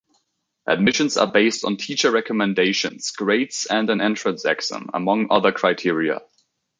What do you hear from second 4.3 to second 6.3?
exam, among other criteria.